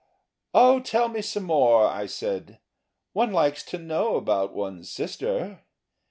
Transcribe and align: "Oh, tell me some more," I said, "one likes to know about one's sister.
"Oh, 0.55 0.79
tell 0.79 1.09
me 1.09 1.21
some 1.21 1.43
more," 1.43 1.83
I 1.85 2.07
said, 2.07 2.57
"one 3.13 3.31
likes 3.31 3.61
to 3.65 3.77
know 3.77 4.15
about 4.15 4.51
one's 4.51 4.89
sister. 4.91 5.61